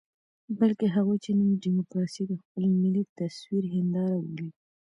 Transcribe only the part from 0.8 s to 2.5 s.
هغوی چې نن ډيموکراسي د